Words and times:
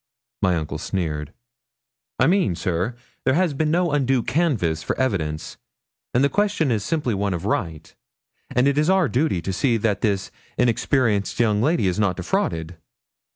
My 0.41 0.55
uncle 0.55 0.79
sneered. 0.79 1.31
'I 2.17 2.25
mean, 2.25 2.55
sir, 2.55 2.95
there 3.23 3.35
has 3.35 3.53
been 3.53 3.69
no 3.69 3.91
undue 3.91 4.23
canvass 4.23 4.81
for 4.81 4.97
evidence, 4.99 5.57
and 6.11 6.23
the 6.23 6.27
question 6.27 6.71
is 6.71 6.83
simply 6.83 7.13
one 7.13 7.35
of 7.35 7.45
right; 7.45 7.93
and 8.49 8.67
it 8.67 8.79
is 8.79 8.89
our 8.89 9.07
duty 9.07 9.43
to 9.43 9.53
see 9.53 9.77
that 9.77 10.01
this 10.01 10.31
inexperienced 10.57 11.39
young 11.39 11.61
lady 11.61 11.85
is 11.85 11.99
not 11.99 12.17
defrauded.' 12.17 12.77